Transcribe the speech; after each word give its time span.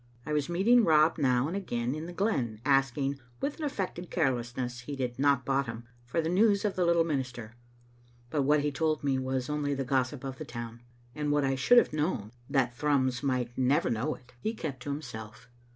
I 0.25 0.33
was 0.33 0.49
meeting 0.49 0.83
Rob 0.83 1.19
now 1.19 1.47
and 1.47 1.55
again 1.55 1.93
in 1.93 2.07
the 2.07 2.11
glen, 2.11 2.59
asking, 2.65 3.19
with 3.39 3.59
an 3.59 3.65
affected 3.65 4.09
carelessness 4.09 4.79
he 4.79 4.95
did 4.95 5.19
not 5.19 5.45
bottom, 5.45 5.83
for 6.05 6.19
news 6.23 6.65
of 6.65 6.75
the 6.75 6.87
little 6.87 7.03
minister, 7.03 7.53
but 8.31 8.41
what 8.41 8.61
he 8.61 8.71
told 8.71 9.03
me 9.03 9.19
was 9.19 9.47
only 9.47 9.75
the 9.75 9.85
gossip 9.85 10.23
of 10.23 10.39
the 10.39 10.43
town; 10.43 10.81
and 11.13 11.31
what 11.31 11.43
I 11.43 11.53
should 11.53 11.77
have 11.77 11.93
known, 11.93 12.31
tbj^t 12.51 12.73
Thrums 12.73 13.21
might 13.21 13.55
n^ver 13.55 13.91
know 13.91 14.15
it, 14.15 14.33
he 14.39 14.55
kept 14.55 14.77
Digitized 14.77 14.85
by 14.85 14.85
VjOOQ 14.85 14.85
IC 14.85 14.85
198 14.85 14.85
tCbe 14.85 14.85
Xfttte 14.85 14.85
Ainister* 14.85 14.85
to 14.85 14.89
himself. 14.89 15.49